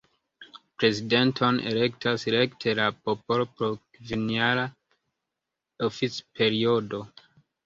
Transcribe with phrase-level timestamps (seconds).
[0.83, 4.65] Prezidenton elektas rekte la popolo por kvinjara
[5.91, 7.05] oficperiodo.